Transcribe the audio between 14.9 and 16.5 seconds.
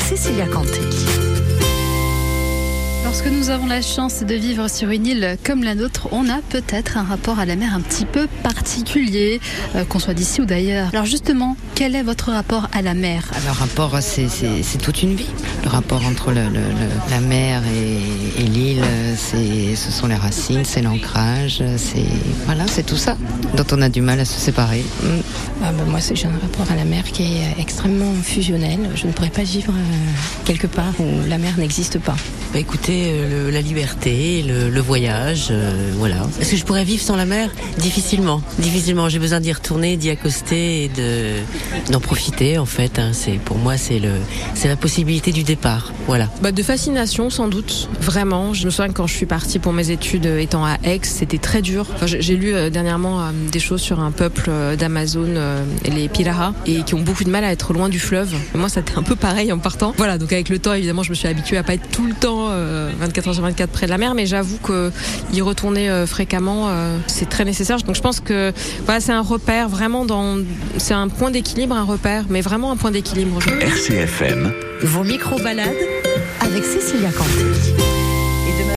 une vie. Le rapport entre le, le,